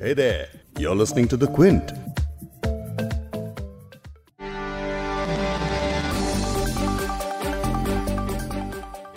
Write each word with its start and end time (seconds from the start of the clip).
Hey 0.00 0.12
there, 0.14 0.46
you're 0.78 0.94
listening 0.94 1.26
to 1.26 1.36
The 1.36 1.48
Quint. 1.48 1.92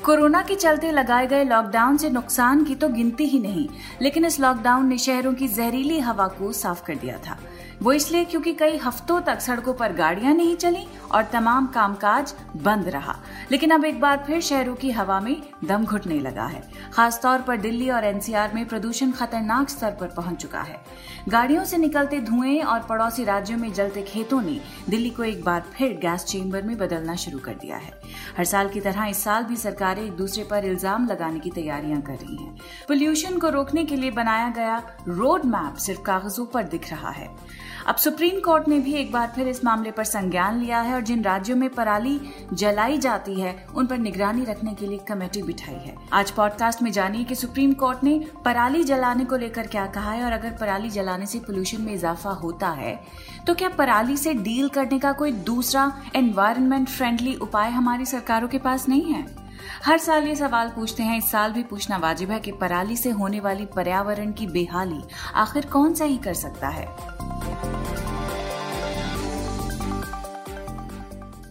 Corona 0.06 0.42
के 0.42 0.56
चलते 0.56 0.92
लगाए 0.92 1.28
गए 1.28 1.44
लॉकडाउन 1.44 1.98
से 1.98 2.10
नुकसान 2.10 2.64
की 2.64 2.76
तो 2.76 2.90
गिनती 2.90 3.26
ही 3.26 3.40
नहीं 3.40 3.68
लेकिन 4.02 4.26
इस 4.26 4.40
लॉकडाउन 4.40 4.88
ने 4.88 4.98
शहरों 4.98 5.34
की 5.34 5.48
जहरीली 5.48 6.00
हवा 6.00 6.28
को 6.40 6.52
साफ़ 6.54 6.84
कर 6.86 6.96
दिया 6.96 7.18
था 7.18 7.38
वो 7.82 7.92
इसलिए 7.92 8.26
क्योंकि 8.26 8.54
कई 8.54 8.78
हफ्तों 8.78 9.20
तक 9.22 9.40
सड़कों 9.42 9.74
पर 9.74 9.94
गाड़ियाँ 9.94 10.34
नहीं 10.34 10.56
चली 10.56 10.86
और 11.12 11.24
तमाम 11.24 11.68
कामकाज 11.68 12.34
बंद 12.58 12.88
रहा। 12.88 13.16
लेकिन 13.52 13.72
अब 13.72 13.86
एक 13.86 14.00
बार 14.02 14.24
फिर 14.28 14.42
शहरों 14.42 14.76
की 14.76 14.92
हवा 14.92 15.20
में 15.20 15.42
दम 15.66 15.86
घुटने 15.86 16.20
लगा 16.20 16.46
है। 16.46 16.62
खासतौर 16.94 17.42
पर 17.42 17.58
दिल्ली 17.58 17.90
और 17.90 18.06
एनसीआर 18.06 18.54
में 18.56 18.66
प्रदूषण 18.68 19.12
खतरनाक 19.12 19.70
स्तर 19.70 19.92
पर 19.92 20.08
पहुँच 20.08 20.42
चुका 20.42 20.62
है। 20.62 20.80
गाड़ियों 21.30 21.64
से 21.66 21.78
निकलते 21.78 22.20
धुएँ 22.20 22.60
और 22.62 22.80
पड़ोसी 22.80 23.24
राज्यों 23.24 23.58
में 23.58 23.72
जलते 23.74 24.02
खेतों 24.02 24.42
ने 24.42 24.60
दिल्ली 24.90 25.10
को 25.10 25.24
एक 25.24 25.44
बार 25.44 25.64
फिर 25.74 25.98
गैस 26.02 26.26
चेंबर 26.26 26.64
में 26.64 26.78
बदलना 26.78 27.16
शुरू 27.16 27.40
कर 27.40 27.54
दिया 27.54 27.78
है। 27.78 27.94
हर 28.38 28.46
साल 28.46 28.70
की 28.70 28.80
तरह 28.80 29.06
इस 29.06 29.24
साल 29.24 29.44
भी 29.44 29.56
सरकारें 29.56 30.04
एक 30.04 30.16
दूसरे 30.18 30.44
पर 30.44 30.66
इल्ज़ाम 30.66 31.08
लगाने 31.08 31.40
की 31.40 31.50
तैयारियाँ 31.50 32.02
कर 32.02 32.14
रही 32.14 32.36
हैं। 32.36 32.56
पोल्यूशन 32.88 33.38
को 33.40 33.50
रोकने 33.50 33.86
के 33.86 33.96
लिए 33.96 34.12
बनाया 34.12 34.50
गया 34.50 34.82
रोड 35.08 35.46
मैप 35.46 35.76
सिर्फ़ 35.78 36.02
कागजों 36.02 36.46
पर 36.46 36.64
दिख 36.64 36.90
रहा 36.92 37.10
है। 37.10 37.30
अब 37.88 37.96
सुप्रीम 37.96 38.40
कोर्ट 38.40 38.68
ने 38.68 38.80
भी 38.80 38.94
एक 38.94 39.12
बार 39.12 39.32
फिर 39.36 39.48
इस 39.48 39.64
मामले 39.66 39.92
पर 39.92 40.04
संज्ञान 40.04 40.60
लिया 40.60 40.82
है 40.82 40.94
और 40.94 41.02
जिन 41.02 41.24
राज्यों 41.24 41.58
में 41.58 41.70
पराली 41.70 42.20
जलाई 42.54 42.98
जाती 42.98 43.40
है, 43.42 43.66
उन 43.76 43.88
पर 43.88 43.98
निगरानी 43.98 44.44
रखने 44.44 44.74
के 44.74 44.86
लिए 44.86 44.98
कमेटी 44.98 45.44
बिठाई 45.44 45.76
है। 45.76 45.96
आज 46.14 46.32
पॉडकास्ट 46.32 46.82
में 46.82 46.92
जानिए 46.92 47.24
कि 47.24 47.36
सुप्रीम 47.36 47.74
कोर्ट 47.74 48.04
ने 48.04 48.20
पराली 48.46 48.84
जलाने 48.84 49.26
को 49.26 49.36
लेकर 49.36 49.68
क्या 49.68 49.86
कहा 49.86 50.12
है 50.12 50.24
और 50.24 50.32
अगर 50.32 50.52
पराली 50.52 50.90
जलाने 50.90 51.26
से 51.26 51.40
पोल्यूशन 51.40 51.82
में 51.82 51.94
इजाफा 51.94 52.30
होता 52.30 52.70
है 52.70 53.00
तो 53.48 53.54
क्या 53.54 53.70
पराली 53.70 54.18
से 54.18 54.34
डील 54.34 54.70
करने 54.70 55.00
का 55.00 55.12
कोई 55.12 55.32
दूसरा 55.32 55.92
एनवायरमेंट 56.16 56.90
फ्रेंडली 56.90 57.36
उपाय 57.36 57.70
हमारी 57.70 58.06
सरकारों 58.06 58.48
के 58.48 58.58
पास 58.58 58.88
नहीं 58.90 59.14
है? 59.14 59.26
हर 59.86 59.98
साल 59.98 60.24
ये 60.24 60.36
सवाल 60.36 60.70
पूछते 60.70 61.04
हैं, 61.04 61.18
इस 61.18 61.32
साल 61.32 61.52
भी 61.52 61.64
पूछना 61.64 61.98
वाजिब 61.98 62.32
है 62.32 62.40
कि 62.40 62.52
पराली 62.52 62.96
से 62.96 63.10
होने 63.10 63.40
वाली 63.40 63.66
पर्यावरण 63.66 64.32
की 64.32 64.48
बेहाली 64.48 65.02
आखिर 65.36 65.66
कौन 65.66 65.94
सही 65.94 66.18
कर 66.18 66.34
सकता 66.34 66.68
है? 66.68 66.88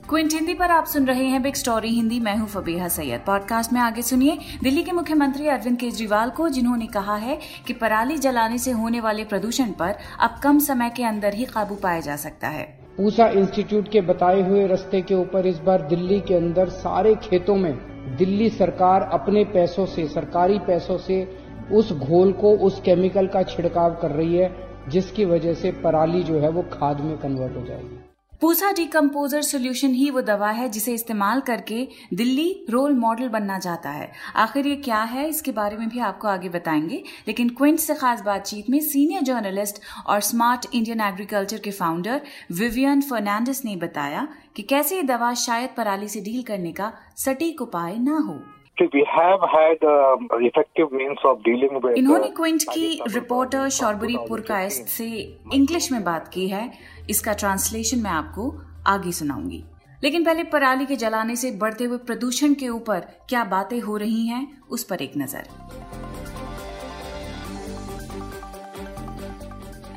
क्विंट 0.09 0.33
हिंदी 0.33 0.55
पर 0.55 0.71
आप 0.71 0.85
सुन 0.85 1.07
रहे 1.07 1.25
हैं 1.25 1.43
बिग 1.43 1.55
स्टोरी 1.55 1.89
हिंदी। 1.89 2.21
मैं 2.21 2.37
हूँ 2.37 2.49
फबीहा 2.49 2.89
सैयद। 2.89 3.21
पॉडकास्ट 3.21 3.73
में 3.73 3.81
आगे 3.81 4.03
सुनिए। 4.03 4.39
दिल्ली 4.63 4.83
के 4.83 4.93
मुख्यमंत्री 4.93 5.49
अरविंद 5.49 5.79
केजरीवाल 5.79 6.31
को, 6.31 6.49
जिन्होंने 6.49 6.87
कहा 6.87 7.17
है 7.17 7.39
कि 7.67 7.73
पराली 7.73 8.19
जलाने 8.19 8.59
से 8.59 8.71
होने 8.71 9.01
वाले 9.01 9.25
प्रदूषण 9.25 9.65
पर 9.65 9.95
अब 10.21 10.41
कम 10.43 10.59
समय 10.59 10.91
के 10.91 11.05
अंदर 11.05 11.35
ही 11.35 11.45
काबू 11.45 11.75
पाया 11.75 12.01
जा 12.01 12.17
सकता 12.17 12.49
है। 12.49 12.81
पूसा 12.97 13.27
इंस्टीट्यूट 13.27 13.89
के 13.89 14.01
बताए 14.01 14.49
हुए 14.49 14.67
रस्ते 14.67 15.01
के 15.01 15.15
ऊपर 15.15 15.47
इस 15.47 15.59
बार 15.59 15.83
दिल्ली 15.83 16.21
के 16.21 16.35
अंदर 16.35 16.69
सारे 16.69 17.15
खेतों 17.15 17.57
में 17.57 17.73
दिल्ली 18.17 18.51
सरकार 18.51 19.03
अपने 19.03 19.45
पैसों 19.45 19.87
से, 19.87 20.09
सरकारी 20.09 20.59
पैसों 20.59 20.99
से 20.99 21.39
उस 21.73 21.93
घोल 21.93 22.33
को, 22.33 22.57
उस 22.57 22.81
केमिकल 22.81 23.27
का 23.27 23.43
छिड़काव 23.43 23.91
कर 23.91 24.11
रही 24.11 24.37
है। 24.37 24.70
जिसकी 24.91 25.25
वजह 25.25 25.55
से 25.55 25.73
पराली 25.73 26.23
जो 26.23 26.41
है 26.41 26.51
वो 26.51 26.63
खाद 26.63 27.01
में 27.01 27.19
कन्वर्ट 27.19 27.57
हो 27.57 27.67
जाएगी। 27.67 28.05
पूसा 28.41 28.73
डिकम्पोजर 28.73 29.43
सोल्यूशन 29.43 29.89
ही 29.89 30.11
वो 30.11 30.21
दवा 30.21 30.51
है 30.51 30.69
जिसे 30.69 30.95
इस्तेमाल 30.95 31.41
करके 31.41 31.89
दिल्ली 32.15 32.67
रोल 32.71 32.95
मॉडल 32.95 33.29
बनना 33.29 33.59
चाहता 33.59 33.91
है। 33.91 34.13
आखिर 34.37 34.67
ये 34.67 34.77
क्या 34.77 35.03
है? 35.03 35.29
इसके 35.29 35.53
बारे 35.53 35.77
में 35.77 35.89
भी 35.89 35.99
आपको 35.99 36.29
आगे 36.29 36.49
बताएँगे। 36.49 37.03
लेकिन 37.29 37.49
क्विंट 37.49 37.79
से 37.79 37.95
खास 37.95 38.23
बातचीत 38.23 38.71
में 38.71 38.81
सीनियर 38.81 39.23
जर्नलिस्ट 39.23 39.81
और 40.07 40.21
स्मार्ट 40.21 40.67
इंडियन 40.75 41.01
एग्रीकल्चर 41.01 41.59
के 41.59 41.71
फाउंडर 41.71 42.21
विवियन 42.53 43.01
फर्नांडिस 43.01 43.65
ने 43.65 43.77
बताया 43.77 44.29
कि 44.57 44.63
कैसे 44.63 44.97
ये 44.97 45.03
दवा 45.03 45.35
शायद 45.35 45.71
पराली 45.77 46.09
से 46.09 46.21
डील 46.21 46.43
करने 46.43 46.73
का 46.73 46.93
सटीक 47.17 47.63
उपाय 47.63 47.97
न 47.99 48.09
हो। 48.09 48.60
We 48.87 49.05
have 49.19 49.41
had 49.41 49.83
uh, 49.85 50.17
effective 50.41 50.93
means 50.93 51.19
of 51.25 51.43
dealing 51.43 51.81
with 51.81 51.97
इन्होंने 51.97 52.29
क्विंट 52.29 52.63
की 52.63 53.01
रिपोर्टर 53.09 53.69
शॉर्बरी 53.69 54.17
पुरकायस्त 54.17 54.87
से 54.87 55.39
इंग्लिश 55.55 55.93
में 55.93 56.05
बात 56.05 56.29
की 56.29 56.49
है। 56.49 56.73
इसका 57.11 57.33
ट्रांसलेशन 57.33 57.99
मैं 57.99 58.11
आपको 58.11 58.55
आगे 58.87 59.13
सुनाऊँगी। 59.13 59.65
लेकिन 60.05 60.25
पहले 60.25 60.45
पराली 60.45 60.87
के 60.87 60.97
जलाने 60.97 61.37
से 61.37 61.51
बढ़ते 61.51 61.85
हुए 61.85 61.99
प्रदूषण 61.99 62.55
के 62.55 62.69
ऊपर 62.69 63.01
क्या 63.29 63.45
बातें 63.45 63.81
हो 63.81 63.97
रही 63.97 64.27
हैं 64.27 64.63
उस 64.71 64.85
पर 64.85 65.03
एक 65.03 65.13
नज़र। 65.17 65.49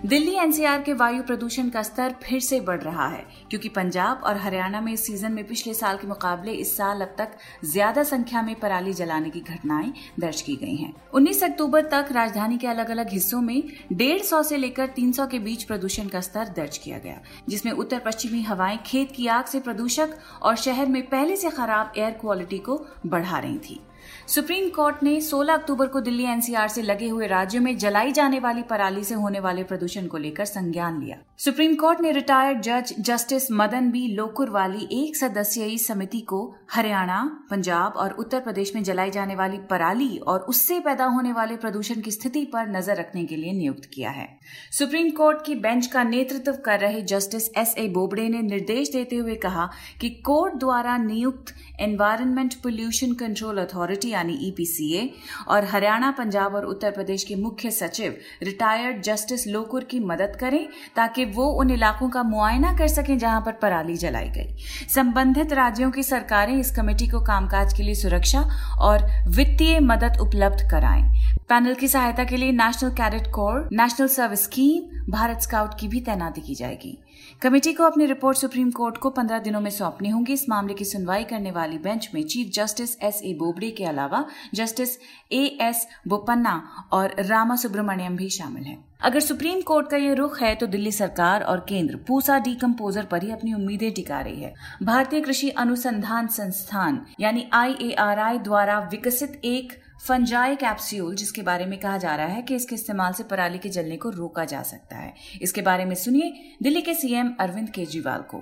दिल्ली 0.03 0.33
एनसीआर 0.35 0.81
के 0.81 0.93
वायु 0.93 1.21
प्रदूषण 1.23 1.69
का 1.69 1.81
स्तर 1.83 2.15
फिर 2.23 2.39
से 2.39 2.59
बढ़ 2.59 2.81
रहा 2.81 3.07
है, 3.07 3.23
क्योंकि 3.49 3.69
पंजाब 3.69 4.21
और 4.23 4.37
हरियाणा 4.37 4.81
में 4.81 4.91
इस 4.93 5.05
सीज़न 5.05 5.31
में 5.31 5.43
पिछले 5.47 5.73
साल 5.73 5.97
के 5.97 6.07
मुकाबले 6.07 6.51
इस 6.53 6.75
साल 6.77 7.01
अब 7.01 7.13
तक 7.17 7.37
ज़्यादा 7.65 8.03
संख्या 8.03 8.41
में 8.41 8.53
पराली 8.55 8.93
जलाने 8.93 9.29
की 9.29 9.41
घटनाएँ 9.41 9.93
दर्ज 10.19 10.41
की 10.41 10.55
गई 10.55 10.75
हैं। 10.75 10.93
19 11.15 11.43
अक्टूबर 11.43 11.85
तक 11.85 12.09
राजधानी 12.11 12.57
के 12.57 12.67
अलग 12.67 12.89
अलग 12.89 13.09
हिस्सों 13.09 13.41
में 13.41 13.63
डेढ़ 13.93 14.21
सौ 14.21 14.39
ऐसी 14.39 14.57
लेकर 14.57 14.89
300 14.99 15.29
के 15.31 15.39
बीच 15.39 15.63
प्रदूषण 15.63 16.07
का 16.07 16.21
स्तर 16.21 16.49
दर्ज 16.55 16.77
किया 16.77 16.97
गया, 16.97 17.21
जिसमें 17.49 17.71
उत्तर 17.71 17.99
पश्चिमी 17.99 18.41
हवाएँ 18.41 18.77
खेत 18.85 19.11
की 19.11 19.27
आग 19.27 19.45
से 19.45 19.59
प्रदूषक 19.59 20.17
और 20.41 20.55
शहर 20.55 20.85
में 20.85 21.01
पहले 21.09 21.37
से 21.37 21.49
खराब 21.49 21.93
एयर 21.97 22.11
क्वालिटी 22.11 22.57
को 22.59 22.85
बढ़ा 23.05 23.39
रही 23.39 23.57
थी 23.59 23.79
सुप्रीम 24.27 24.69
कोर्ट 24.69 25.03
ने 25.03 25.21
16 25.21 25.53
अक्टूबर 25.53 25.87
को 25.87 26.01
दिल्ली 26.01 26.23
एनसीआर 26.23 26.67
से 26.67 26.81
लगे 26.81 27.07
हुए 27.07 27.27
राज्यों 27.27 27.61
में 27.61 27.77
जलाई 27.77 28.11
जाने 28.11 28.39
वाली 28.39 28.61
पराली 28.61 29.03
से 29.03 29.15
होने 29.15 29.39
वाले 29.39 29.63
प्रदूषण 29.63 30.07
को 30.07 30.17
लेकर 30.17 30.45
संज्ञान 30.45 31.01
लिया। 31.01 31.17
सुप्रीम 31.37 31.75
कोर्ट 31.75 32.01
ने 32.01 32.11
रिटायर्ड 32.11 32.61
जज 32.61 32.93
जस्टिस 32.99 33.51
मदन 33.51 33.91
बी 33.91 34.07
लोकुर 34.07 34.49
वाली 34.49 34.87
एक 34.91 35.15
सदस्यीय 35.15 35.77
समिति 35.77 36.19
को 36.19 36.55
हरियाणा, 36.71 37.47
पंजाब 37.51 37.93
और 37.93 38.11
उत्तर 38.11 38.39
प्रदेश 38.39 38.75
में 38.75 38.83
जलाई 38.83 39.11
जाने 39.11 39.35
वाली 39.35 39.57
पराली 39.57 40.17
और 40.17 40.39
उससे 40.39 40.79
पैदा 40.79 41.05
होने 41.05 41.31
वाले 41.31 41.55
प्रदूषण 41.55 42.01
की 42.01 42.11
स्थिति 42.11 42.45
पर 42.45 42.67
नज़र 42.67 42.95
रखने 42.95 43.25
के 43.25 43.35
लिए 43.35 43.51
नियुक्त 43.51 43.89
किया 43.93 44.09
है। 44.09 44.27
सुप्रीम 44.71 45.09
कोर्ट 45.09 45.45
की 45.45 45.55
बेंच 45.55 45.87
का 45.87 46.03
नेतृत्व 46.03 46.51
कर 46.51 46.79
रहे 46.79 47.01
जस्टिस 47.01 47.49
एस 47.57 47.75
ए 47.77 47.87
बोबडे 47.87 48.27
ने 48.29 48.41
निर्देश 48.41 48.91
देते 48.91 49.15
हुए 49.15 49.35
कहा 49.35 49.69
कि 50.01 50.09
कोर्ट 50.09 50.55
द्वारा 50.55 50.97
नियुक्त 50.97 51.53
एनवायरमेंट 51.79 52.53
पोल्यूशन 52.53 53.13
कंट्रोल 53.13 53.57
अथॉरिटी 53.57 53.92
यानी 54.05 54.33
ईपीसीए 54.41 55.09
और 55.47 55.65
हरियाणा, 55.65 56.11
पंजाब 56.11 56.55
और 56.55 56.65
उत्तर 56.65 56.91
प्रदेश 56.91 57.23
के 57.23 57.35
मुख्य 57.35 57.71
सचिव 57.71 58.17
रिटायर्ड 58.43 59.01
जस्टिस 59.01 59.47
लोकुर 59.47 59.83
की 59.83 59.99
मदद 59.99 60.37
करें, 60.39 60.67
ताकि 60.95 61.25
वो 61.25 61.45
उन 61.51 61.71
इलाकों 61.71 62.09
का 62.09 62.23
मुआयना 62.23 62.73
कर 62.77 62.87
सकें 62.87 63.17
जहाँ 63.17 63.41
पर 63.41 63.51
पराली 63.51 63.95
जलाई 63.95 64.29
गई। 64.29 64.55
संबंधित 64.93 65.53
राज्यों 65.53 65.91
की 65.91 66.03
सरकारें 66.03 66.57
इस 66.59 66.75
कमेटी 66.75 67.07
को 67.07 67.21
कामकाज 67.21 67.73
के 67.73 67.83
लिए 67.83 67.95
सुरक्षा 67.95 68.41
और 68.79 69.07
वित्तीय 69.27 69.79
मदद 69.79 70.19
उपलब्ध 70.21 70.69
कराएँ। 70.71 71.22
पैनल 71.49 71.73
की 71.73 71.87
सहायता 71.87 72.23
के 72.23 72.37
लिए 72.37 72.51
national 72.51 72.89
cadet 72.91 73.27
corps 73.27 73.69
national 73.73 74.07
service 74.07 74.43
scheme 74.43 75.11
Bharat 75.11 75.41
scout 75.41 75.79
की 75.79 75.87
भी 75.87 75.99
तैनाती 76.01 76.41
की 76.41 76.55
जाएगी। 76.55 76.97
कमेटी 77.41 77.73
को 77.73 77.83
अपनी 77.83 78.05
रिपोर्ट 78.05 78.37
सुप्रीम 78.37 78.69
कोर्ट 78.71 78.97
को 78.97 79.09
पंद्रह 79.09 79.39
दिनों 79.39 79.61
में 79.61 79.69
सौंपनी 79.71 80.09
होगी। 80.09 80.33
इस 80.33 80.47
मामले 80.49 80.73
की 80.73 80.85
सुनवाई 80.85 81.23
करने 81.23 81.51
वाली 81.51 81.77
बेंच 81.77 82.09
में 82.15 82.21
chief 82.23 82.51
justice 82.53 82.97
S 83.01 83.21
A 83.23 83.33
Bobde 83.33 83.69
के 83.71 83.85
अलावा 83.85 84.23
जस्टिस 84.53 84.97
ए 85.31 85.43
एस 85.61 85.85
बोपन्ना 86.07 86.87
और 86.91 87.15
रामा 87.19 87.55
सुब्रमण्यम 87.55 88.15
भी 88.15 88.29
शामिल 88.29 88.63
हैं। 88.63 88.83
अगर 89.01 89.19
सुप्रीम 89.19 89.61
कोर्ट 89.61 89.89
का 89.89 89.97
ये 89.97 90.13
रुख 90.13 90.41
है 90.41 90.55
तो 90.55 90.67
दिल्ली 90.67 90.91
सरकार 90.91 91.43
और 91.43 91.65
केंद्र 91.69 91.95
पूसा 92.07 92.39
डीकम्पोजर 92.39 93.05
पर 93.05 93.23
ही 93.23 93.31
अपनी 93.31 93.53
उम्मीदें 93.53 93.91
टिका 93.93 94.19
रही 94.21 94.41
है। 94.41 94.53
भारतीय 94.83 95.21
कृषि 95.21 95.49
अनुसंधान 95.49 96.27
संस्थान, 96.27 97.05
यानी 97.19 97.49
आईएआरआई 97.53 98.37
द्वारा 98.39 98.79
विकसित 98.91 99.41
एक 99.45 99.81
फंजाई 100.07 100.55
कैप्सूल, 100.55 101.15
जिसके 101.15 101.41
बारे 101.41 101.65
में 101.65 101.79
कहा 101.79 101.97
जा 101.97 102.15
रहा 102.15 102.27
है 102.27 102.41
कि 102.41 102.55
इसके 102.55 102.75
इस्तेमाल 102.75 103.13
से 103.13 103.23
पराली 103.23 103.57
के 103.57 103.69
जलने 103.69 103.97
को 103.97 104.09
रोका 104.09 104.45
जा 104.45 104.61
सकता 104.61 104.95
है। 104.95 105.13
इसके 105.41 105.61
बारे 105.61 105.85
में 105.85 105.95
सुनिए 105.95 106.33
दिल्ली 106.63 106.81
के 106.81 106.93
सीएम 106.93 107.33
अरविंद 107.39 107.69
केजरीवाल 107.69 108.21
को। 108.21 108.37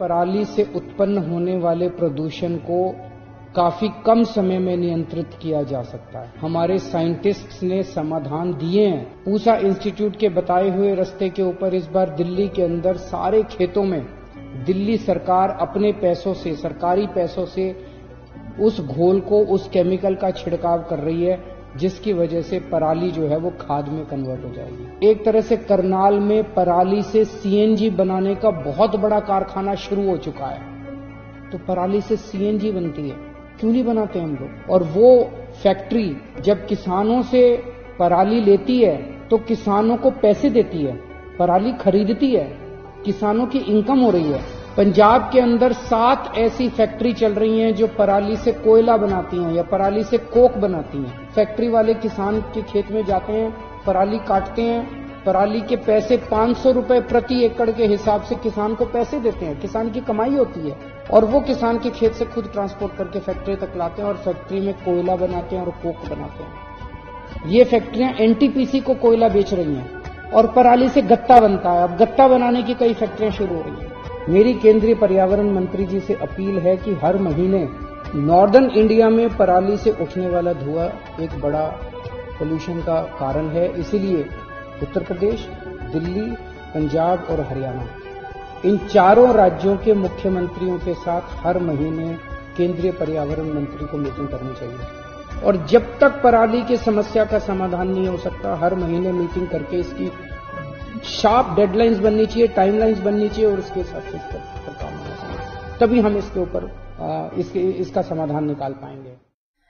पराली 0.00 0.44
से 0.44 0.62
उत्पन्न 0.76 1.18
होने 1.18 1.56
वाले 1.56 1.88
प्रदूषण 1.88 2.56
को 2.56 2.92
काफ़ी 3.56 3.88
कम 4.06 4.24
समय 4.24 4.58
में 4.58 4.76
नियंत्रित 4.76 5.30
किया 5.42 5.62
जा 5.62 5.82
सकता 5.82 6.18
है। 6.18 6.32
हमारे 6.38 6.78
साइंटिस्ट्स 6.78 7.62
ने 7.62 7.82
समाधान 7.82 8.52
दिए 8.52 8.86
हैं। 8.86 9.24
पूसा 9.24 9.56
इंस्टीट्यूट 9.56 10.16
के 10.16 10.28
बताए 10.28 10.68
हुए 10.68 10.94
रस्ते 10.94 11.28
के 11.28 11.42
ऊपर 11.42 11.74
इस 11.74 11.86
बार 11.86 12.10
दिल्ली 12.10 12.48
के 12.48 12.62
अंदर 12.62 12.96
सारे 12.96 13.42
खेतों 13.42 13.84
में 13.84 14.00
दिल्ली 14.64 14.96
सरकार 14.98 15.50
अपने 15.50 15.92
पैसों 15.92 16.34
से, 16.34 16.54
सरकारी 16.56 17.06
पैसों 17.06 17.46
से 17.46 17.89
उस 18.60 18.80
घोल 18.80 19.20
को, 19.20 19.44
उस 19.44 19.68
केमिकल 19.68 20.14
का 20.14 20.30
छिड़काव 20.30 20.78
कर 20.78 20.98
रही 20.98 21.24
है, 21.24 21.60
जिसकी 21.76 22.12
वजह 22.12 22.40
से 22.40 22.60
पराली 22.60 23.10
जो 23.10 23.26
है 23.26 23.36
वो 23.36 23.50
खाद 23.50 23.88
में 23.88 24.06
कन्वर्ट 24.06 24.44
हो 24.44 24.52
जाएगी। 24.52 25.10
एक 25.10 25.24
तरह 25.24 25.40
से 25.40 25.56
करनाल 25.56 26.20
में 26.20 26.54
पराली 26.54 27.02
से 27.02 27.24
सीएनजी 27.24 27.90
बनाने 27.90 28.34
का 28.34 28.50
बहुत 28.50 28.96
बड़ा 28.96 29.20
कारखाना 29.20 29.74
शुरू 29.74 30.10
हो 30.10 30.16
चुका 30.16 30.46
है। 30.46 30.60
तो 31.52 31.58
पराली 31.58 32.00
से 32.00 32.16
सीएनजी 32.16 32.70
बनती 32.70 33.08
है। 33.08 33.16
क्यों 33.60 33.72
नहीं 33.72 33.84
बनाते 33.84 34.18
हम 34.18 34.30
लोग? 34.30 34.70
और 34.70 34.82
वो 34.82 35.30
फैक्ट्री 35.62 36.16
जब 36.40 36.66
किसानों 36.66 37.22
से 37.22 37.62
पराली 37.98 38.40
लेती 38.40 38.78
है 38.78 39.20
तो 39.28 39.38
किसानों 39.38 39.96
को 39.96 40.10
पैसे 40.10 40.50
देती 40.50 40.78
है। 40.78 41.00
पराली 41.38 41.72
खरीदती 41.72 42.34
है। 42.34 42.58
किसानों 43.04 43.46
की 43.46 43.58
इनकम 43.58 43.98
हो 43.98 44.10
रही 44.10 44.28
है। 44.28 44.59
पंजाब 44.76 45.22
के 45.32 45.40
अंदर 45.40 45.72
सात 45.72 46.32
ऐसी 46.38 46.68
फैक्ट्री 46.68 47.12
चल 47.12 47.32
रही 47.32 47.60
हैं 47.60 47.74
जो 47.74 47.86
पराली 47.86 48.36
से 48.36 48.52
कोयला 48.52 48.96
बनाती 48.96 49.36
हैं 49.36 49.52
या 49.52 49.62
पराली 49.62 50.04
से 50.04 50.18
कोक 50.18 50.56
बनाती 50.56 50.98
हैं। 50.98 51.28
फैक्ट्री 51.28 51.68
वाले 51.68 51.94
किसान 51.94 52.40
के 52.54 52.62
खेत 52.62 52.90
में 52.90 53.04
जाते 53.04 53.32
हैं, 53.32 53.50
पराली 53.86 54.18
काटते 54.18 54.62
हैं। 54.62 55.24
पराली 55.24 55.60
के 55.60 55.76
पैसे 55.76 56.16
500 56.30 56.70
रुपए 56.72 57.00
प्रति 57.00 57.42
एकड़ 57.44 57.70
के 57.70 57.86
हिसाब 57.86 58.22
से 58.22 58.34
किसान 58.34 58.74
को 58.74 58.84
पैसे 58.84 59.20
देते 59.20 59.46
हैं। 59.46 59.58
किसान 59.60 59.90
की 59.90 60.00
कमाई 60.00 60.36
होती 60.36 60.60
है 60.60 60.76
और 61.10 61.24
वो 61.24 61.40
किसान 61.40 61.78
के 61.78 61.90
खेत 61.90 62.12
से 62.12 62.24
खुद 62.24 62.50
ट्रांसपोर्ट 62.52 62.96
करके 62.96 63.20
फैक्ट्री 63.20 63.56
तक 63.56 63.76
लाते 63.76 64.02
हैं 64.02 64.08
और 64.08 64.16
फैक्ट्री 64.16 64.60
में 64.60 64.74
कोयला 64.74 65.16
बनाते 65.16 65.56
हैं 65.56 65.62
और 65.62 65.70
कोक 65.82 66.08
बनाते 66.10 66.42
हैं। 66.42 67.50
ये 67.50 67.64
फैक्ट्रियाँ 67.64 68.12
एनटीपीसी 68.20 68.80
को 68.80 68.94
कोयला 68.94 69.28
बेच 69.28 69.54
रही 69.54 69.74
हैं 69.74 70.30
और 70.30 70.46
पराली 70.46 70.88
से 70.88 71.02
गत्ता 71.02 71.40
बनता 71.40 71.70
है। 71.70 71.82
अब 71.82 71.96
गत्ता 71.96 72.28
बनाने 72.28 72.62
की 72.62 72.74
कई 72.74 72.94
फैक्ट्रियाँ 72.94 73.32
शुरू 73.32 73.54
हो 73.54 73.62
रही 73.62 73.84
हैं। 73.84 73.89
मेरी 74.28 74.52
केंद्रीय 74.54 74.94
पर्यावरण 74.94 75.50
मंत्री 75.50 75.84
जी 75.84 76.00
से 76.00 76.14
अपील 76.14 76.58
है 76.58 76.76
कि 76.76 76.94
हर 76.94 77.16
महीने 77.18 77.68
नॉर्दर्न 78.14 78.70
इंडिया 78.70 79.08
में 79.10 79.36
पराली 79.36 79.76
से 79.76 79.90
उठने 80.02 80.28
वाला 80.28 80.52
धुआँ 80.52 80.86
एक 81.20 81.38
बड़ा 81.40 81.64
पोल्यूशन 82.38 82.80
का 82.82 83.00
कारण 83.20 83.48
है। 83.48 83.66
इसीलिए 83.80 84.22
उत्तर 84.82 85.02
प्रदेश, 85.02 85.46
दिल्ली, 85.92 86.30
पंजाब 86.74 87.26
और 87.30 87.40
हरियाणा, 87.40 87.84
इन 88.64 88.76
चारों 88.86 89.32
राज्यों 89.34 89.76
के 89.76 89.94
मुख्यमंत्रियों 89.94 90.78
के 90.78 90.94
साथ 90.94 91.46
हर 91.46 91.58
महीने 91.58 92.14
केंद्रीय 92.56 92.92
पर्यावरण 92.92 93.52
मंत्री 93.54 93.86
को 93.86 93.98
मीटिंग 93.98 94.28
करनी 94.28 94.54
चाहिए। 94.54 95.42
और 95.42 95.56
जब 95.66 95.98
तक 95.98 96.22
पराली 96.22 96.62
की 96.62 96.76
समस्या 96.76 97.24
का 97.24 97.38
समाधान 97.38 97.88
नहीं 97.88 98.08
हो 98.08 98.16
सकता, 98.16 98.54
हर 98.56 98.74
महीने 98.74 99.12
मीटिंग 99.12 99.48
करके 99.48 99.76
इसकी 99.76 100.10
शार्प 101.04 101.54
डेडलाइंस 101.56 101.98
बननी 101.98 102.26
चाहिए 102.26 102.46
टाइमलाइंस 102.56 102.98
बननी 102.98 103.28
चाहिए 103.28 103.50
और 103.50 103.58
उसके 103.58 103.80
हिसाब 103.80 104.02
से 104.02 104.16
इसका 104.16 104.38
पर 104.66 104.74
काम 104.74 104.94
होना 104.94 105.14
चाहिए। 105.16 105.78
तभी 105.80 106.00
हम 106.00 106.16
इसके 106.16 106.40
ऊपर 106.40 106.70
इसके 107.38 107.60
इसका 107.82 108.02
समाधान 108.02 108.44
निकाल 108.44 108.72
पाएँगे। 108.72 109.16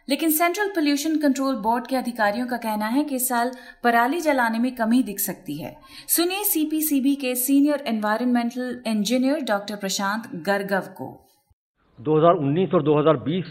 लेकिन 0.09 0.31
सेंट्रल 0.31 0.69
पोल्यूशन 0.69 1.17
कंट्रोल 1.17 1.55
बोर्ड 1.55 1.87
के 1.87 1.97
अधिकारियों 1.97 2.47
का 2.47 2.57
कहना 2.57 2.87
है 2.87 3.05
कि 3.05 3.17
इस 3.17 3.29
साल 3.29 3.51
पराली 3.85 4.21
जलाने 4.21 4.59
में 4.59 4.75
कमी 4.75 5.03
दिख 5.03 5.19
सकती 5.19 5.57
है। 5.59 5.77
सुनिए 6.09 6.45
सीपीसीबी 6.45 7.15
के 7.15 7.35
senior 7.35 7.85
environmental 7.87 8.83
engineer 8.87 9.41
doctor 9.41 9.77
Prashant 9.77 10.23
Bhargav 10.47 10.89
को। 10.99 11.09
2019 11.99 12.75
और 12.75 12.83
2020 12.83 13.45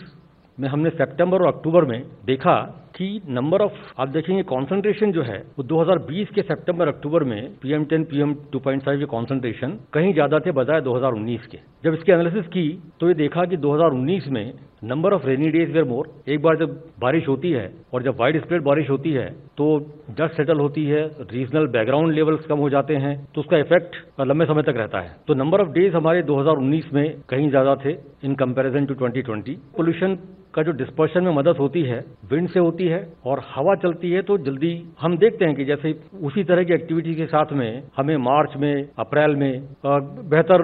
में 0.60 0.69
हमने 0.69 0.89
सितंबर 0.89 1.42
और 1.42 1.56
अक्टूबर 1.56 1.86
में 1.86 2.01
देखा 2.25 2.56
कि 3.00 3.22
नंबर 3.30 3.62
ऑफ़ 3.62 3.74
आप 3.98 4.07
देखेंगे 4.10 4.42
कॉन्सेंट्रेशन 4.44 5.12
जो 5.12 5.22
है, 5.24 5.38
वो 5.57 5.63
2020 5.66 6.31
के 6.36 6.42
सितंबर 6.44 6.88
अक्टूबर 6.88 7.24
में 7.24 7.42
पीएम 7.62 7.84
टेन 7.86 8.04
पीएम 8.06 8.34
2.5 8.54 8.98
के 9.00 9.06
कॉन्सेंट्रेशन 9.07 9.78
कहीं 9.94 10.13
ज़्यादा 10.13 10.40
थे 10.40 10.51
बजाय 10.54 10.81
2019 10.81 11.46
के। 11.51 11.57
जब 11.84 11.94
इसकी 11.94 12.12
एनालिसिस 12.12 12.48
की 12.48 12.68
तो 13.00 13.07
ये 13.07 13.13
देखा 13.16 13.46
कि 13.46 13.57
2019 13.57 14.28
में 14.30 14.54
number 14.84 15.13
of 15.13 15.25
rainy 15.28 15.50
days 15.50 15.72
were 15.72 15.84
more 15.84 16.10
एक 16.28 16.42
बार 16.42 16.57
जब 16.57 16.74
बारिश 17.01 17.28
होती 17.28 17.51
है 17.51 17.72
और 17.94 18.04
जब 18.04 18.18
वाइड 18.19 18.42
स्प्रेड 18.42 18.63
बारिश 18.63 18.90
होती 18.90 19.12
है 19.12 19.30
तो 19.57 19.68
डस्ट 20.19 20.36
सेटल 20.38 20.60
होती 20.60 20.86
है 20.86 21.04
रीजनल 21.31 21.68
बैकग्राउंड 21.69 22.13
लेवल्स 22.13 22.46
कम 22.46 22.57
हो 22.57 22.69
जाते 22.69 22.96
हैं 22.98 23.16
तो 23.36 23.42
उसका 23.42 23.57
इफ़ेक्ट 23.57 23.96
लंबे 24.22 24.46
समय 24.46 24.63
तक 24.63 24.78
रहता 24.78 25.00
है। 25.00 25.16
तो 25.28 25.34
नंबर 25.36 25.62
ऑफ़ 25.62 25.69
डेज़ 25.69 25.96
हमारे 25.96 26.24
2019 26.25 26.94
में 26.94 27.06
कहीं 27.30 27.50
ज़्यादा 27.50 27.75
थे 27.86 27.96
इन 28.24 28.36
कंपैरिजन 28.36 28.86
टू 28.86 28.96
2020 28.98 29.56
पोल्यूशन 29.78 30.18
का 30.59 30.63
जो 30.63 30.71
डिस्पर्शन 30.77 31.23
में 31.23 31.31
मदद 31.33 31.57
होती 31.59 31.81
है 31.83 32.00
विंड 32.31 32.47
से 32.50 32.59
होती 32.59 32.88
है 32.88 33.01
और 33.25 33.41
हवा 33.50 33.75
चलती 33.83 34.11
है 34.11 34.21
तो 34.23 34.38
जल्दी 34.45 34.71
हम 35.01 35.17
देखते 35.17 35.45
हैं 35.45 35.56
कि 35.56 35.65
जैसे 35.65 35.94
उसी 36.23 36.44
तरह 36.44 36.63
की 36.63 36.73
एक्टिविटी 36.73 37.13
के 37.15 37.25
साथ 37.27 37.53
में 37.53 37.83
हमें 37.97 38.15
मार्च 38.19 38.56
में, 38.57 38.88
अप्रैल 39.00 39.35
में 39.35 39.51
बेहतर 39.85 40.63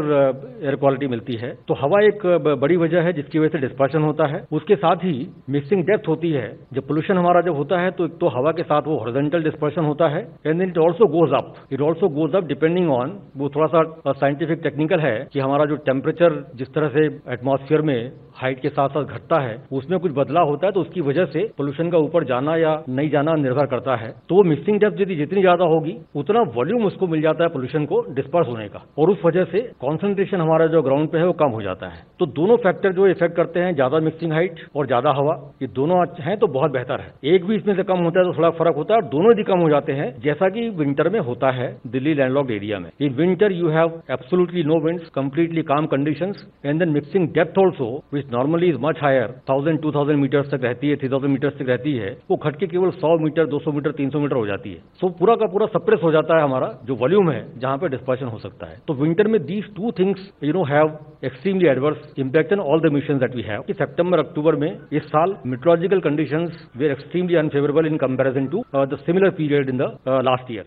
एयर 0.64 0.76
क्वालिटी 0.76 1.08
मिलती 1.08 1.36
है। 1.36 1.54
तो 1.68 1.74
हवा 1.76 2.02
एक 2.06 2.26
बड़ी 2.60 2.78
वजह 2.78 3.02
है 3.02 3.14
जिसकी 3.14 3.40
वजह 3.40 3.50
से 3.50 3.60
डिस्पर्शन 3.60 4.04
होता 4.04 4.26
है। 4.28 4.44
उसके 4.52 4.76
साथ 4.76 5.04
ही 5.04 5.16
मिक्सिंग 5.50 5.84
डेप्थ 5.86 6.08
होती 6.08 6.32
है। 6.32 6.48
जब 6.74 6.88
पोल्यूशन 6.88 7.18
हमारा 7.18 7.42
जब 7.42 7.56
होता 7.56 7.80
है 7.82 7.92
तो 7.92 8.06
एक 8.06 8.18
तो 8.20 8.28
हवा 8.30 8.52
के 8.52 8.64
साथ 8.64 8.88
वो 8.88 8.98
हॉरिजेंटल 9.00 9.44
डिस्पर्शन 9.44 9.86
होता 9.86 10.08
है 10.10 10.22
and 10.46 10.58
then 10.58 10.68
it 10.70 10.78
also 10.80 11.08
goes 11.16 11.34
up 11.34 11.54
it 11.72 11.82
also 11.82 12.10
goes 12.20 12.36
up 12.36 12.48
depending 12.48 12.90
on 12.92 13.18
वो 13.38 13.50
थोड़ा 13.56 13.68
सा 13.68 14.12
साइंटिफिक 14.14 14.62
टेक्निकल 14.64 15.00
है 15.00 15.18
कि 15.34 15.40
हमारा 15.40 15.66
जो 15.66 15.76
टेम्परेचर 15.86 16.44
जिस 16.56 16.74
तरह 16.74 16.90
से 16.90 17.06
एटमॉस्फेयर 17.34 17.82
में 17.82 17.98
हाइट 18.36 18.60
के 18.62 18.70
साथ 18.70 18.90
साथ 18.90 19.04
घटता 19.06 19.40
है, 19.42 19.56
उसमें 19.72 20.00
कुछ 20.00 20.12
बदलाव 20.14 20.48
होता 20.50 20.68
है 20.68 20.74
तो 20.74 20.82
उसकी 20.82 21.02
वजह 21.02 21.26
से 21.28 21.44
पोल्यूशन 21.58 21.90
का 21.90 21.98
ऊपर 22.00 22.24
जाना 22.26 22.56
या 22.58 22.74
नहीं 22.90 23.10
जाना 23.10 23.36
निर्भर 23.38 23.66
करता 23.66 23.96
है। 23.96 24.14
तो 24.30 24.36
वो 24.36 24.44
मिक्सिंग 24.46 24.80
डेप्थ 24.80 25.02
यदि 25.02 25.16
जितनी 25.16 25.42
ज़्यादा 25.42 25.66
होगी, 25.66 25.96
उतना 26.16 26.42
वॉल्यूम 26.56 26.86
उसको 26.86 27.08
मिल 27.08 27.22
जाता 27.22 27.44
है 27.44 27.50
पोल्यूशन 27.50 27.86
को 27.86 28.02
डिस्पर्स 28.16 28.48
होने 28.48 28.68
का। 28.68 28.84
और 28.98 29.10
उस 29.10 29.22
वजह 29.26 29.44
से 29.46 29.62
कॉन्सेंट्रेशन 29.82 30.42
हमारा 30.42 30.68
जो 30.68 30.82
ग्राउंड 30.82 31.10
पे 31.10 31.18
है 31.18 31.26
वो 31.26 31.34
कम 31.36 31.52
हो 31.52 31.62
जाता 31.62 31.88
है। 31.88 32.04
तो 32.20 32.26
दोनों 32.34 32.58
फैक्टर 32.60 32.94
जो 32.94 33.08
इफ़ेक्ट 33.08 33.36
करते 33.36 33.60
हैं, 33.60 33.74
ज़्यादा 33.76 34.00
मिक्सिंग 34.02 34.32
हाइट 34.34 34.60
और 34.76 34.88
ज़्यादा 34.88 35.12
हवा, 35.12 35.36
ये 35.62 35.68
दोनों 35.76 36.04
हैं 36.22 36.38
तो 36.38 36.48
बहुत 36.50 36.72
बेहतर 36.72 37.02
है। 37.02 37.14
एक 37.26 37.46
भी 37.46 37.56
इसमें 37.56 37.76
से 37.76 37.84
कम 37.86 38.00
होता 38.00 38.20
है 38.20 38.26
तो 38.26 38.38
थोड़ा 38.38 38.50
फ़र्क 38.54 38.76
होता 38.76 38.94
है 38.94 39.02
और 39.02 39.08
दोनों 39.10 39.32
यदि 39.32 39.44
कम 39.46 39.60
हो 39.60 39.70
जाते 39.70 39.94
हैं, 39.94 40.10
जैसा 40.22 40.50
कि 40.50 40.68
विंटर 40.76 41.10
में 41.10 41.20
होता 41.22 41.52
है 41.54 41.68
दिल्ली 41.88 42.14
लैंडलॉक्ड 42.14 42.52
एरिया 42.52 42.80
में। 42.80 42.90
In 43.02 43.14
winter 43.16 43.52
you 43.52 43.70
have 43.70 44.02
absolutely 44.12 44.64
no 44.64 44.80
winds 44.82 45.10
completely 45.16 45.62
calm 45.66 45.86
conditions 45.88 46.46
and 46.66 46.80
then 46.80 46.90
mixing 46.92 47.28
depth 47.34 47.60
also 47.60 47.90
which 48.14 48.25
normally 48.32 48.70
is 48.70 48.78
much 48.82 49.00
higher 49.02 49.32
thousand 49.50 49.82
two 49.82 49.92
thousand 49.92 50.20
meters 50.20 50.50
तक 50.52 50.64
रहती 50.64 50.90
है 50.90 50.96
थ्री 50.96 51.10
थाउज़ेंड 51.10 51.32
मीटर्स 51.32 51.54
तक 51.54 51.70
रहती 51.70 51.94
है 51.96 52.12
वो 52.30 52.38
घट 52.38 52.60
के 52.60 52.68
केवल 52.68 52.90
सौ 52.94 53.18
मीटर 53.20 53.48
दो 53.48 53.60
सौ 53.60 53.72
मीटर 53.72 53.92
तीन 53.98 54.10
सौ 54.10 54.20
मीटर 54.20 54.36
हो 54.36 54.46
जाती 54.48 54.72
है। 54.72 54.78
सो 54.78 55.08
so, 55.08 55.14
पूरा 55.20 55.36
का 55.36 55.46
पूरा 55.48 55.68
सप्रेस 55.68 56.00
हो 56.04 56.12
जाता 56.12 56.38
है 56.38 56.44
हमारा 56.44 56.72
जो 56.86 56.96
वॉल्यूम 56.96 57.32
है 57.32 57.44
जहाँ 57.60 57.78
पे 57.78 57.90
डिस्पर्शन 57.90 58.26
हो 58.28 58.40
सकता 58.40 58.68
है। 58.68 58.80
तो 58.88 58.94
विंटर 58.96 59.28
में 59.28 59.42
these 59.46 59.74
two 59.76 59.92
things 60.00 60.30
you 60.44 60.54
know 60.54 60.64
have 60.66 60.98
extremely 61.26 61.68
adverse 61.70 62.14
impact 62.20 62.54
in 62.54 62.60
all 62.62 62.80
the 62.80 62.94
mission 62.94 63.20
that 63.20 63.36
we 63.36 63.42
have 63.44 63.62
कि 63.68 63.74
सितंबर 63.76 64.20
अक्टूबर 64.20 64.56
में 64.56 64.70
इस 64.70 65.04
साल 65.08 65.36
meteorological 65.48 66.00
conditions 66.02 66.68
were 66.78 66.92
extremely 66.92 67.36
unfavourable 67.36 67.88
in 67.88 67.98
comparison 67.98 68.48
to 68.48 68.64
the 68.76 68.98
similar 69.06 69.30
period 69.38 69.70
in 69.70 69.78
the 69.78 69.96
last 70.26 70.52
year 70.52 70.66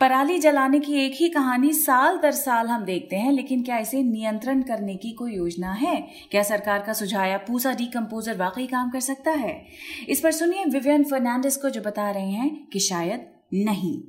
पराली 0.00 0.38
जलाने 0.38 0.80
की 0.80 1.06
एक 1.06 1.12
ही 1.14 1.28
कहानी 1.28 1.72
साल 1.72 2.18
दर 2.18 2.30
साल 2.30 2.66
हम 2.66 2.84
देखते 2.84 3.16
हैं 3.16 3.32
लेकिन 3.32 3.62
क्या 3.62 3.78
इसे 3.78 4.02
नियंत्रण 4.02 4.62
करने 4.62 4.96
की 4.96 5.12
कोई 5.12 5.36
योजना 5.36 5.72
है? 5.72 6.08
क्या 6.30 6.42
सरकार 6.42 6.82
का 6.82 6.92
सुझाया 6.92 7.38
पूसा 7.38 7.72
डीकम्पोजर 7.72 8.36
वाकई 8.36 8.66
काम 8.66 8.90
कर 8.90 9.00
सकता 9.00 9.30
है? 9.30 9.66
इस 10.08 10.20
पर 10.20 10.30
सुनिए 10.30 10.64
विवियन 10.64 11.04
फर्नांडिस 11.04 11.56
को 11.56 11.70
जो 11.70 11.80
बता 11.80 12.10
रहे 12.10 12.30
हैं 12.30 12.66
कि 12.66 12.78
शायद 12.78 13.26
नहीं। 13.54 14.02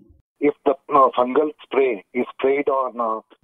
If 0.43 0.53
the 0.67 0.97
uh, 0.97 1.09
fungal 1.19 1.49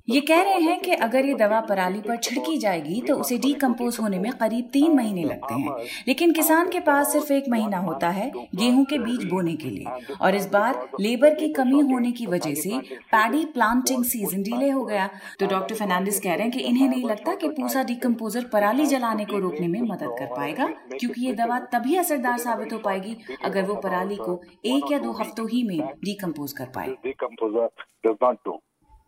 ये 0.07 0.19
कह 0.21 0.41
रहे 0.41 0.59
हैं 0.61 0.79
कि 0.81 0.91
अगर 0.91 1.25
ये 1.25 1.33
दवा 1.33 1.59
पराली 1.61 1.99
पर 2.01 2.17
छिड़की 2.17 2.57
जाएगी 2.57 3.01
तो 3.01 3.15
उसे 3.15 3.37
डीकम्पोज 3.37 3.97
होने 4.01 4.19
में 4.19 4.31
करीब 4.31 4.69
तीन 4.73 4.95
महीने 4.95 5.23
लगते 5.23 5.53
हैं। 5.53 5.75
लेकिन 6.07 6.33
किसान 6.33 6.69
के 6.69 6.79
पास 6.79 7.11
सिर्फ़ 7.11 7.31
एक 7.33 7.49
महीना 7.49 7.77
होता 7.77 8.09
है 8.09 8.29
गेहूँ 8.55 8.85
के 8.85 8.97
बीज 8.97 9.23
बोने 9.23 9.55
के 9.55 9.69
लिए। 9.69 10.15
और 10.21 10.35
इस 10.35 10.45
बार 10.49 10.87
लेबर 10.99 11.33
की 11.33 11.49
कमी 11.53 11.79
होने 11.81 12.11
की 12.11 12.25
वजह 12.25 12.53
से 12.53 12.77
पैडी 13.11 13.43
प्लांटिंग 13.45 14.03
सीज़न 14.03 14.43
डिले 14.43 14.69
हो 14.69 14.85
गया। 14.85 15.09
तो 15.39 15.47
डॉक्टर 15.47 15.75
फर्नांडिस 15.75 16.19
कह 16.19 16.33
रहे 16.33 16.43
हैं 16.43 16.51
कि 16.51 16.59
इन्हें 16.59 16.87
नहीं 16.89 17.03
लगता 17.03 17.35
कि 17.35 17.49
पूसा 17.49 17.83
डीकम्पोजर 17.83 18.43
पराली 18.43 18.85
जलाने 18.85 19.25
को 19.25 19.39
रोकने 19.39 19.67
में 19.67 19.81
मदद 19.81 20.15
कर 20.19 20.33
पाएगा, 20.35 20.65
क्योंकि 20.91 21.25
ये 21.25 21.33
दवा 21.33 21.59
तभी 21.73 21.95
असरदार 21.95 22.37
साबित 22.37 22.73
हो 22.73 22.79
पाएगी 22.79 23.17
अगर 23.43 23.65
वो 23.65 23.75
पराली 23.75 24.15
को 24.15 24.41
एक 24.65 24.91
या 24.91 24.99
दो 24.99 25.11
हफ्तों 25.11 25.47
ही 25.49 25.63
में 25.63 25.77
डीकम्पोज 26.03 26.53
कर 26.53 26.71
पाए। 26.75 26.95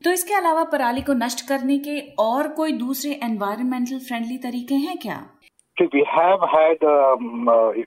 तो 0.04 0.12
इसके 0.12 0.34
अलावा 0.34 0.64
पराली 0.64 1.02
को 1.02 1.14
नष्ट 1.14 1.48
करने 1.48 1.78
के 1.80 2.00
और 2.20 2.48
कोई 2.48 2.72
दूसरे 2.72 3.20
एनवायरमेंटल 3.24 4.00
फ्रेंडली 4.00 4.38
तरीके 4.38 4.76
हैं 4.76 4.98
क्या? 4.98 5.30
वी 5.82 6.04
हैव 6.08 6.36
uh, 6.36 7.84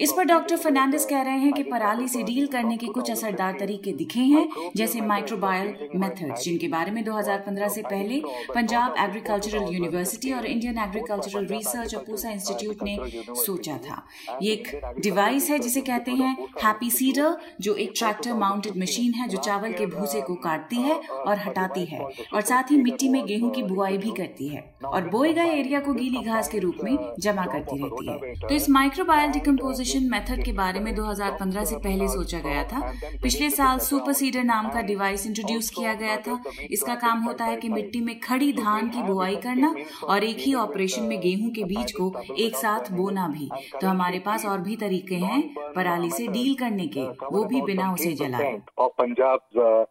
इस 0.00 0.12
पर 0.12 0.24
डॉक्टर 0.24 0.56
फर्नांडिस 0.56 1.04
कह 1.06 1.22
रहे 1.22 1.38
हैं 1.38 1.52
कि 1.52 1.62
पराली 1.62 2.08
से 2.08 2.22
डील 2.22 2.46
करने 2.46 2.76
के 2.76 2.86
कुछ 2.88 3.10
असरदार 3.10 3.56
तरीके 3.60 3.92
दिखे 3.92 4.20
हैं 4.22 4.70
जैसे 4.76 5.00
माइक्रोबायल 5.00 5.74
मेथड्स 5.96 6.44
जिनके 6.44 6.68
बारे 6.68 6.90
में 6.90 7.02
2015 7.04 7.68
से 7.68 7.82
पहले 7.82 8.20
पंजाब 8.54 8.94
एग्रीकल्चरल 8.98 9.72
यूनिवर्सिटी 9.74 10.32
और 10.32 10.46
इंडियन 10.46 10.78
एग्रीकल्चरल 10.78 11.46
रिसर्च 11.46 11.94
और 11.94 12.04
पूसा 12.04 12.30
इंस्टीट्यूट 12.30 12.82
ने 12.82 12.96
सोचा 13.36 13.76
था। 13.78 14.02
ये 14.42 14.52
एक 14.52 14.94
डिवाइस 15.00 15.50
है 15.50 15.58
जिसे 15.58 15.80
कहते 15.80 16.12
हैं 16.12 16.36
हैप्पी 16.64 16.90
सीडर 16.90 17.36
जो 17.60 17.74
एक 17.76 17.92
ट्रैक्टर 17.98 18.34
माउंटेड 18.34 18.76
मशीन 18.82 19.12
है 19.14 19.28
जो 19.28 19.38
चावल 19.38 19.72
के 19.72 19.86
भूसे 19.88 20.20
को 20.20 20.34
काटती 20.44 20.76
है 20.82 20.94
और 20.94 21.38
हटाती 21.38 21.84
है। 21.84 22.00
और 22.34 22.40
साथ 22.42 22.70
ही 22.70 22.76
मिट्टी 22.82 23.08
में 23.08 23.24
गेहूँ 23.26 23.50
की 23.50 23.62
बुआई 23.62 23.98
भी 23.98 24.10
करती 24.12 24.48
है। 24.48 24.64
और 24.84 25.08
बोए 25.08 25.32
गए 25.34 25.50
एरिया 25.50 25.80
को 25.80 25.94
गीली 25.94 26.22
घास 26.22 26.48
के 26.48 26.58
रूप 26.58 26.76
में 26.84 26.96
जमा 27.20 27.44
करती 27.46 27.82
रहती 27.82 28.06
है 28.06 28.34
तो 28.40 28.54
इस 28.54 28.68
माइक्रो 28.70 29.04
माइक्रोबायल 29.08 29.32
डिकम्पोजिशन 29.32 30.08
मेथड 30.10 30.42
के 30.44 30.52
बारे 30.52 30.80
में 30.80 30.94
2015 30.94 31.64
से 31.64 31.76
पहले 31.76 32.08
सोचा 32.08 32.38
गया 32.38 32.62
था। 32.64 32.80
पिछले 33.22 33.48
साल 33.50 33.78
सुपर 33.80 34.12
सीडर 34.12 34.42
नाम 34.44 34.68
का 34.70 34.80
डिवाइस 34.82 35.26
इंट्रोड्यूस 35.26 35.70
किया 35.76 35.94
गया 35.94 36.16
था। 36.18 36.42
इसका 36.70 36.94
काम 36.94 37.22
होता 37.22 37.44
है 37.44 37.56
कि 37.56 37.68
मिट्टी 37.68 38.00
में 38.00 38.18
खड़ी 38.20 38.52
धान 38.52 38.88
की 38.90 39.02
बुआई 39.02 39.36
करना 39.36 39.74
और 40.04 40.24
एक 40.24 40.38
ही 40.38 40.52
ऑपरेशन 40.56 41.02
में 41.02 41.20
गेहूँ 41.20 41.50
के 41.50 41.64
बीज 41.64 41.92
को 41.92 42.12
एक 42.38 42.56
साथ 42.56 42.90
बोना 42.92 43.28
भी। 43.28 43.48
तो 43.80 43.86
हमारे 43.86 44.18
पास 44.18 44.44
और 44.46 44.60
भी 44.60 44.76
तरीके 44.76 45.14
हैं 45.16 45.40
पराली 45.74 46.10
से 46.10 46.26
डील 46.28 46.54
करने 46.54 46.86
के। 46.88 47.06
वो 47.28 47.44
भी 47.44 47.62
बिना 47.62 47.92
उसे 47.92 48.12
जलाए। 48.14 48.52
पंजाब 48.80 49.86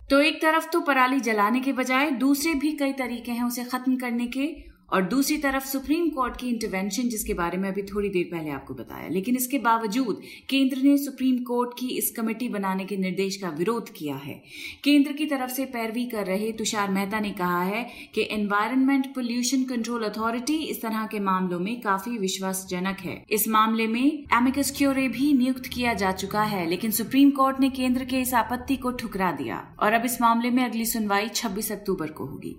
तो 0.00 0.20
एक 0.20 0.40
तरफ़ 0.42 0.68
तो 0.68 0.80
पराली 0.80 1.20
जलाने 1.20 1.60
के 1.60 1.72
बजाय 1.72 2.10
दूसरे 2.20 2.54
भी 2.54 2.72
कई 2.76 2.92
तरीके 2.94 3.32
हैं 3.32 3.44
उसे 3.44 3.64
खत्म 3.64 3.96
करने 3.96 4.26
के। 4.26 4.46
और 4.92 5.02
दूसरी 5.02 5.36
तरफ़ 5.36 5.66
सुप्रीम 5.66 6.08
कोर्ट 6.08 6.36
की 6.36 6.48
इंटरवेंशन 6.48 7.02
जिसके 7.02 7.34
बारे 7.34 7.58
में 7.58 7.68
अभी 7.68 7.82
थोड़ी 7.82 8.08
देर 8.08 8.28
पहले 8.32 8.50
आपको 8.50 8.74
बताया। 8.74 9.08
लेकिन 9.08 9.36
इसके 9.36 9.58
बावजूद, 9.58 10.20
केंद्र 10.48 10.76
ने 10.76 10.96
सुप्रीम 10.98 11.38
कोर्ट 11.38 11.70
की 11.78 11.88
इस 11.88 12.10
कमेटी 12.10 12.48
बनाने 12.48 12.84
के 12.84 12.96
निर्देश 12.96 13.36
का 13.36 13.48
विरोध 13.48 13.92
किया 13.92 14.14
है। 14.14 14.42
केंद्र 14.84 15.12
की 15.12 15.26
तरफ़ 15.26 15.50
से 15.50 15.64
पैरवी 15.64 16.06
कर 16.06 16.26
रहे 16.26 16.52
तुषार 16.52 16.90
मेहता 16.90 17.20
ने 17.20 17.30
कहा 17.30 17.62
है 17.62 17.90
कि 18.14 18.28
एनवायरमेंट 18.30 19.14
पोल्यूशन 19.14 19.64
कंट्रोल 19.64 20.02
अथॉरिटी 20.02 20.56
इस 20.56 20.82
तरह 20.82 21.06
के 21.06 21.20
मामलों 21.20 21.60
में 21.60 21.80
काफ़ी 21.80 22.18
विश्वासजनक 22.18 22.96
है। 23.00 23.24
इस 23.30 23.48
मामले 23.48 23.86
में 23.86 24.24
एमिकस 24.32 24.74
क्योरे 24.76 25.08
भी 25.08 25.32
नियुक्त 25.32 25.66
किया 25.66 25.94
जा 25.94 26.12
चुका 26.12 26.42
है, 26.42 26.68
लेकिन 26.68 26.90
सुप्रीम 26.90 27.30
कोर्ट 27.30 27.60
ने 27.60 27.70
केंद्र 27.70 28.04
के 28.04 28.20
इस 28.20 28.34
आपत्ति 28.34 28.76
को 28.76 28.90
ठुकरा 28.90 29.32
दिया। 29.32 29.76
और 29.80 29.92
अब 29.92 30.04
इस 30.04 30.20
मामले 30.20 30.50
में 30.50 30.64
अगली 30.64 30.84
सुनवाई 30.84 31.28
छब्बीस 31.28 31.72
अक्टूबर 31.72 32.06
को 32.06 32.24
होगी। 32.24 32.56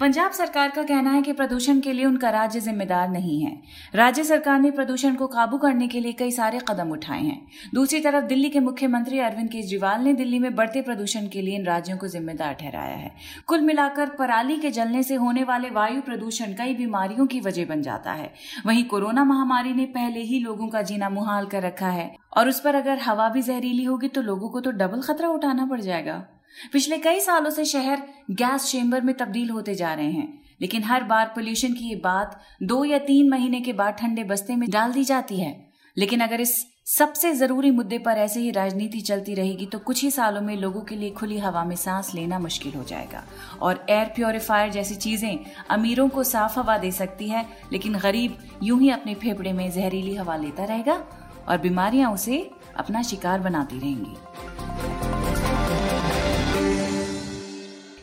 पंजाब 0.00 0.30
सरकार 0.30 0.70
का 0.70 0.82
कहना 0.82 1.10
है 1.10 1.22
कि 1.22 1.32
प्रदूषण 1.32 1.80
के 1.80 1.92
लिए 1.92 2.04
उनका 2.04 2.30
राज्य 2.30 2.60
जिम्मेदार 2.60 3.08
नहीं 3.08 3.42
है। 3.42 3.62
राज्य 3.94 4.24
सरकार 4.24 4.60
ने 4.60 4.70
प्रदूषण 4.70 5.14
को 5.14 5.26
काबू 5.26 5.58
करने 5.58 5.88
के 5.88 6.00
लिए 6.00 6.12
कई 6.12 6.30
सारे 6.30 6.58
कदम 6.68 6.90
उठाए 6.90 7.22
हैं। 7.22 7.46
दूसरी 7.74 8.00
तरफ़, 8.00 8.24
दिल्ली 8.24 8.48
के 8.48 8.60
मुख्यमंत्री 8.60 9.18
अरविंद 9.18 9.50
केजरीवाल 9.50 10.00
ने 10.00 10.12
दिल्ली 10.12 10.38
में 10.38 10.54
बढ़ते 10.54 10.82
प्रदूषण 10.82 11.28
के 11.28 11.42
लिए 11.42 11.56
इन 11.56 11.64
राज्यों 11.64 11.98
को 11.98 12.08
जिम्मेदार 12.08 12.52
ठहराया 12.52 12.96
है। 12.96 13.14
कुल 13.46 13.60
मिलाकर, 13.60 14.08
पराली 14.08 14.56
के 14.56 14.70
जलने 14.70 15.02
से 15.02 15.14
होने 15.14 15.44
वाले 15.44 15.70
वायु 15.70 16.02
प्रदूषण 16.02 16.52
कई 16.52 16.74
बीमारियों 16.74 17.26
की 17.26 17.40
वजह 17.40 17.66
बन 17.66 17.82
जाता 17.82 18.12
है। 18.12 18.34
वहीं 18.66 18.84
कोरोना 18.84 19.24
महामारी 19.24 19.74
ने 19.74 19.84
पहले 19.84 20.20
ही 20.20 20.38
लोगों 20.38 20.68
का 20.68 20.82
जीना 20.82 21.08
मुहाल 21.08 21.46
कर 21.46 21.62
रखा 21.62 21.88
है। 21.88 22.16
और 22.36 22.48
उस 22.48 22.60
पर 22.60 22.74
अगर 22.74 22.98
हवा 22.98 23.28
भी 23.28 23.42
जहरीली 23.42 23.84
होगी 23.84 24.08
तो 24.08 24.22
लोगों 24.22 24.48
को 24.48 24.60
तो 24.60 24.70
डबल 24.70 25.00
खतरा 25.00 25.28
उठाना 25.28 25.66
पड़ 25.66 25.80
जाएगा। 25.80 26.26
पिछले 26.72 26.98
कई 26.98 27.20
सालों 27.20 27.50
से 27.50 27.64
शहर 27.64 28.02
गैस 28.32 28.70
चेंबर 28.70 29.00
में 29.00 29.14
तब्दील 29.16 29.50
होते 29.50 29.74
जा 29.74 29.92
रहे 29.94 30.10
हैं, 30.10 30.28
लेकिन 30.60 30.84
हर 30.84 31.04
बार 31.04 31.32
पोल्यूशन 31.34 31.72
की 31.72 31.88
ये 31.88 31.96
बात 32.04 32.40
दो 32.62 32.84
या 32.84 32.98
तीन 33.00 33.28
महीने 33.30 33.60
के 33.60 33.72
बाद 33.72 33.94
ठंडे 33.94 34.24
बस्ते 34.24 34.56
में 34.56 34.68
डाल 34.70 34.92
दी 34.92 35.04
जाती 35.04 35.40
है। 35.40 35.54
लेकिन 35.96 36.20
अगर 36.20 36.40
इस 36.40 36.64
सबसे 36.88 37.32
ज़रूरी 37.32 37.70
मुद्दे 37.70 37.98
पर 37.98 38.18
ऐसे 38.18 38.40
ही 38.40 38.50
राजनीति 38.50 39.00
चलती 39.00 39.34
रहेगी 39.34 39.66
तो 39.66 39.78
कुछ 39.78 40.02
ही 40.02 40.10
सालों 40.10 40.40
में 40.40 40.54
लोगों 40.56 40.80
के 40.80 40.96
लिए 40.96 41.10
खुली 41.10 41.38
हवा 41.38 41.64
में 41.64 41.74
सांस 41.76 42.12
लेना 42.14 42.38
मुश्किल 42.38 42.72
हो 42.72 42.82
जाएगा। 42.84 43.22
और 43.62 43.84
एयर 43.90 44.12
प्योरीफायर 44.14 44.70
जैसी 44.70 44.94
चीज़ें 44.96 45.38
अमीरों 45.70 46.08
को 46.08 46.24
साफ़ 46.24 46.58
हवा 46.58 46.76
दे 46.78 46.90
सकती 46.92 47.28
है, 47.28 47.44
लेकिन 47.72 47.98
गरीब 47.98 48.38
यूँ 48.62 48.80
ही 48.80 48.90
अपने 48.90 49.14
फेफड़े 49.14 49.52
में 49.52 49.70
जहरीली 49.70 50.14
हवा 50.14 50.36
लेता 50.36 50.64
रहेगा 50.64 51.02
और 51.48 51.58
बीमारियाँ 51.58 52.12
उसे 52.12 52.38
अपना 52.76 53.02
शिकार 53.02 53.40
बनाती 53.40 53.78
रहेंगी। 53.78 54.65